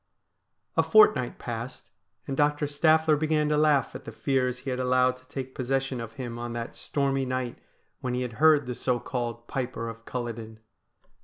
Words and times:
A 0.75 0.81
fortnight 0.81 1.37
passed, 1.37 1.91
and 2.25 2.35
Doctor 2.35 2.65
Staffler 2.65 3.15
began 3.15 3.49
to 3.49 3.55
laugh 3.57 3.93
at 3.93 4.03
the 4.03 4.11
fears 4.11 4.57
he 4.57 4.71
had 4.71 4.79
allowed 4.79 5.15
to 5.17 5.27
take 5.27 5.53
possession 5.53 6.01
of 6.01 6.13
him 6.13 6.39
on 6.39 6.53
that 6.53 6.75
stormy 6.75 7.23
night 7.23 7.59
when 7.99 8.15
he 8.15 8.23
had 8.23 8.33
heard 8.41 8.65
the 8.65 8.73
so 8.73 8.99
called 8.99 9.47
Piper 9.47 9.87
of 9.89 10.03
Culloden. 10.05 10.59